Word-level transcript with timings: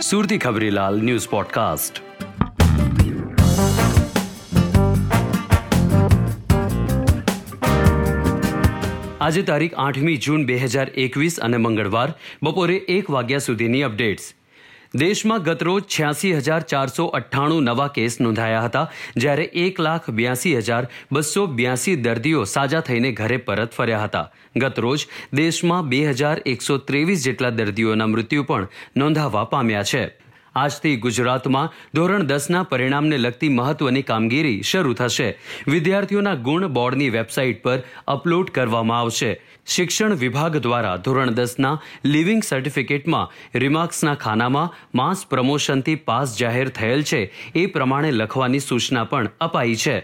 સુરતી 0.00 0.38
ખબરીલાલ 0.38 0.98
news 1.00 1.28
podcast. 1.28 1.98
આજે 9.20 9.42
તારીખ 9.42 9.76
આઠમી 9.76 10.16
જૂન 10.16 10.46
બે 10.46 10.56
હજાર 10.58 10.86
એકવીસ 11.04 11.36
અને 11.40 11.56
મંગળવાર 11.56 12.14
બપોરે 12.42 12.76
એક 12.88 13.10
વાગ્યા 13.10 13.38
સુધીની 13.38 13.82
અપડેટ્સ. 13.82 14.34
દેશમાં 14.94 15.42
ગતરોજ 15.42 15.82
છ્યાસી 15.86 16.30
હજાર 16.36 16.62
ચારસો 16.62 17.04
અઠ્ઠાણું 17.08 17.64
નવા 17.64 17.88
કેસ 17.88 18.16
નોંધાયા 18.20 18.62
હતા, 18.64 18.86
જ્યારે 19.16 19.44
એક 19.64 19.78
લાખ 19.78 20.08
બ્યાસી 20.10 20.54
હજાર 20.58 20.88
બસો 21.12 21.46
બ્યાસી 21.58 21.96
દર્દીઓ 21.96 22.42
સાજા 22.44 22.80
થઈને 22.80 23.12
ઘરે 23.12 23.38
પરત 23.38 23.76
ફર્યા 23.76 24.06
હતા. 24.06 24.26
ગતરોજ 24.56 25.06
દેશમાં 25.32 25.88
બે 25.88 26.00
હજાર 26.10 26.42
એકસો 26.44 26.78
ત્રેવીસ 26.78 27.22
જેટલા 27.24 27.52
દર્દીઓના 27.52 28.06
મૃત્યુ 28.06 28.44
પણ 28.44 28.66
નોંધાવા 28.96 29.44
પામ્યા 29.44 29.84
છે. 29.84 30.02
આજથી 30.54 30.96
ગુજરાતમાં 30.96 31.70
ધોરણ 31.94 32.26
દસના 32.26 32.62
પરિણામને 32.62 33.18
લગતી 33.18 33.48
મહત્વની 33.48 34.02
કામગીરી 34.02 34.62
શરૂ 34.62 34.92
થશે. 34.92 35.38
વિદ્યાર્થીઓના 35.68 36.34
ગુણ 36.34 36.66
બોર્ડની 36.66 37.08
વેબસાઇટ 37.08 37.62
પર 37.62 37.82
અપલોડ 38.08 38.50
કરવામાં 38.50 39.00
આવશે. 39.00 39.40
શિક્ષણ 39.66 40.14
વિભાગ 40.14 40.56
દ્વારા 40.56 40.96
ધોરણ 40.96 41.30
દસના 41.30 41.80
લિવિંગ 42.04 42.42
સર્ટિફિકેટમાં 42.42 43.30
રિમાર્ક્સના 43.54 44.14
ખાનામાં 44.14 44.72
માસ 44.94 45.26
પ્રમોશનથી 45.30 45.94
પાસ 45.94 46.38
જાહેર 46.38 46.68
થયેલ 46.68 47.02
છે. 47.02 47.32
એ 47.54 47.66
પ્રમાણે 47.66 48.10
લખવાની 48.10 48.58
સૂચના 48.58 49.04
પણ 49.04 49.30
અપાઈ 49.40 49.74
છે. 49.74 49.98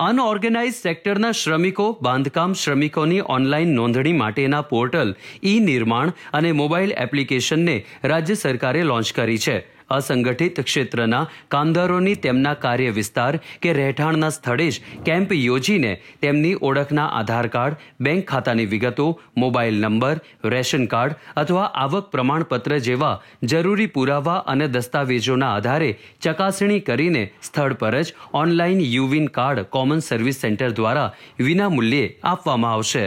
અનઓર્ગેનાઇઝ 0.00 0.74
સેક્ટરના 0.74 1.32
શ્રમિકો, 1.32 1.98
બાંધકામ 2.02 2.52
શ્રમિકોની 2.52 3.20
ઓનલાઈન 3.20 3.74
નોંધણી 3.74 4.12
માટેના 4.12 4.60
પોર્ટલ 4.60 5.16
ઈ 5.44 5.58
નિર્માણ 5.60 6.12
અને 6.32 6.52
મોબાઈલ 6.52 6.92
એપ્લિકેશનને 6.92 7.84
રાજ્ય 8.04 8.34
સરકારે 8.34 8.82
લોન્ચ 8.82 9.12
કરી 9.12 9.38
છે. 9.38 9.77
અસંગઠિત 9.90 10.60
ક્ષેત્રના 10.60 11.22
કામદારોની 11.48 12.20
તેમના 12.24 12.54
કાર્ય 12.64 12.94
વિસ્તાર 12.98 13.32
કે 13.62 13.74
રહેઠાણના 13.78 14.30
સ્થળે 14.30 14.66
જ 14.68 15.02
કેમ્પ 15.06 15.34
યોજીને 15.36 15.92
તેમની 16.22 16.54
ઓળખના 16.62 17.08
આધાર 17.12 17.46
કાર્ડ, 17.48 17.78
બેંક 18.00 18.26
ખાતાની 18.26 18.68
વિગતો, 18.72 19.08
મોબાઈલ 19.36 19.78
નંબર, 19.82 20.16
રેશન 20.46 20.84
કાર્ડ 20.86 21.16
અથવા 21.36 21.68
આવક 21.84 22.10
પ્રમાણપત્ર 22.14 22.78
જેવા 22.88 23.14
જરૂરી 23.44 23.92
પુરાવા 23.96 24.38
અને 24.46 24.66
દસ્તાવેજોના 24.68 25.52
આધારે 25.54 25.90
ચકાસણી 26.20 26.84
કરીને 26.88 27.22
સ્થળ 27.42 27.78
પર 27.80 27.94
જ 28.02 28.16
ઓનલાઈન 28.42 28.84
યુવિન 28.88 29.32
કાર્ડ 29.38 29.70
કોમન 29.70 30.04
સર્વિસ 30.08 30.42
સેન્ટર 30.44 30.70
દ્વારા 30.72 31.08
વિનામૂલ્યે 31.40 32.12
આપવામાં 32.24 32.76
આવશે. 32.76 33.06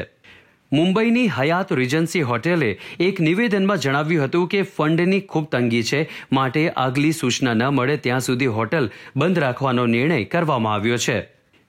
મુંબઈની 0.71 1.27
હયાત 1.27 1.73
રિજન્સી 1.73 2.21
હોટેલે 2.21 2.69
એક 2.99 3.19
નિવેદનમાં 3.19 3.77
જણાવ્યું 3.77 4.23
હતું 4.25 4.47
કે 4.47 4.61
ફંડની 4.61 5.19
ખૂબ 5.21 5.49
તંગી 5.51 5.83
છે, 5.83 6.09
માટે 6.31 6.69
આગલી 6.69 7.11
સૂચના 7.11 7.53
ન 7.53 7.63
મળે 7.69 7.97
ત્યાં 7.97 8.19
સુધી 8.19 8.45
હોટેલ 8.45 8.89
બંધ 9.15 9.39
રાખવાનો 9.39 9.85
નિર્ણય 9.85 10.23
કરવામાં 10.23 10.73
આવ્યો 10.73 10.97
છે. 10.97 11.17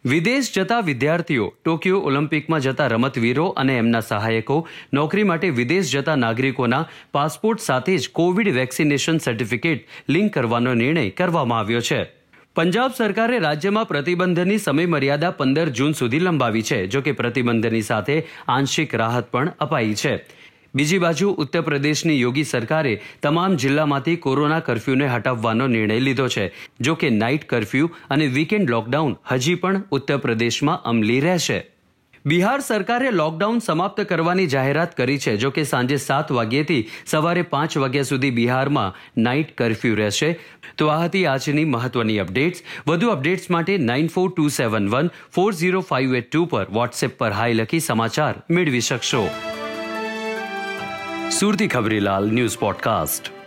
વિદેશ 0.05 0.53
જતા 0.55 0.81
વિદ્યાર્થીઓ, 0.81 1.53
ટોક્યો 1.65 2.01
ઓલિમ્પિકમાં 2.01 2.61
જતા 2.61 2.87
રમતવીરો 2.87 3.49
અને 3.49 3.79
એમના 3.79 4.01
સહાયકો, 4.01 4.67
નોકરી 4.93 5.23
માટે 5.23 5.51
વિદેશ 5.51 5.91
જતા 5.91 6.17
નાગરિકોના 6.17 6.89
પાસપોર્ટ 7.13 7.61
સાથે 7.61 7.99
જ 7.99 8.11
કોવિડ 8.13 8.55
વેક્સિનેશન 8.55 9.19
સર્ટિફિકેટ 9.19 9.87
લિંક 10.09 10.35
કરવાનો 10.35 10.75
નિર્ણય 10.75 11.11
કરવામાં 11.11 11.59
આવ્યો 11.59 11.81
છે. 11.81 12.22
પંજાબ 12.57 12.93
સરકારે 12.93 13.37
રાજ્યમાં 13.39 13.87
પ્રતિબંધની 13.87 14.59
સમયમર્યાદા 14.59 15.31
પંદર 15.31 15.71
જૂન 15.71 15.93
સુધી 15.93 16.19
લંબાવી 16.19 16.63
છે, 16.63 16.87
જો 16.87 17.01
કે 17.01 17.13
પ્રતિબંધની 17.13 17.81
સાથે 17.81 18.17
આંશિક 18.49 18.93
રાહત 18.95 19.31
પણ 19.31 19.53
અપાઈ 19.59 19.95
છે. 19.95 20.13
બીજી 20.75 20.99
બાજુ 20.99 21.31
ઉત્તર 21.45 21.63
પ્રદેશની 21.63 22.19
યોગી 22.21 22.45
સરકારે 22.45 22.95
તમામ 23.23 23.57
જિલ્લામાંથી 23.57 24.17
કોરોના 24.17 24.61
કર્ફ્યુને 24.61 25.09
હટાવવાનો 25.09 25.67
નિર્ણય 25.67 25.99
લીધો 25.99 26.29
છે, 26.29 26.53
જો 26.81 26.95
કે 26.95 27.11
નાઇટ 27.11 27.49
કર્ફ્યુ 27.49 27.91
અને 28.11 28.27
વીકેન્ડ 28.27 28.69
લોકડાઉન 28.69 29.17
હજી 29.33 29.55
પણ 29.55 29.85
ઉત્તર 29.91 30.17
પ્રદેશમાં 30.17 30.83
અમલી 30.85 31.21
રહેશે. 31.21 31.72
બિહાર 32.27 32.61
સરકારે 32.61 33.11
લોકડાઉન 33.11 33.59
સમાપ્ત 33.59 34.05
કરવાની 34.05 34.47
જાહેરાત 34.47 34.97
કરી 34.97 35.19
છે, 35.19 35.37
જો 35.37 35.51
કે 35.51 35.65
સાંજે 35.65 35.97
સાત 35.97 36.31
વાગ્યેથી 36.31 36.89
સવારે 37.07 37.43
પાંચ 37.43 37.77
વાગ્યા 37.77 38.03
સુધી 38.03 38.31
બિહારમાં 38.31 38.95
નાઇટ 39.17 39.57
કર્ફ્યુ 39.57 39.95
રહેશે. 39.95 40.39
તો 40.77 40.87
આ 40.87 41.05
હતી 41.05 41.27
આજની 41.27 41.65
મહત્વની 41.65 42.19
અપડેટ્સ. 42.19 42.63
વધુ 42.87 43.09
અપડેટ્સ 43.09 43.51
માટે 43.51 43.79
nine 43.79 44.09
four 44.09 44.29
two 44.31 44.49
seven 44.49 44.89
one, 44.89 45.11
four 45.35 45.53
zero 45.53 45.81
five 45.81 46.15
eight 46.15 46.31
two 46.31 46.45
પર 46.45 46.67
વોટ્સએપ 46.71 47.19
પર 47.19 47.31
હાઈ 47.31 47.55
લખી 47.55 47.81
સમાચાર 47.81 48.35
મેળવી 48.51 48.81
શકશો. 48.81 49.29
સુરતી 51.31 51.67
ખબરીલાલ 51.69 52.31
ન્યૂઝ 52.31 52.59
પોડકાસ્ટ. 52.59 53.42